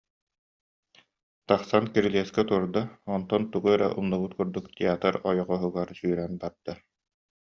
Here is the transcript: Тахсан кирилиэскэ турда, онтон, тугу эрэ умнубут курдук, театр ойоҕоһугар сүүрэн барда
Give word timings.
Тахсан 1.47 1.83
кирилиэскэ 1.93 2.43
турда, 2.49 2.81
онтон, 3.15 3.41
тугу 3.51 3.67
эрэ 3.75 3.87
умнубут 3.99 4.33
курдук, 4.37 4.65
театр 4.79 5.13
ойоҕоһугар 5.29 5.89
сүүрэн 5.99 6.33
барда 6.41 6.73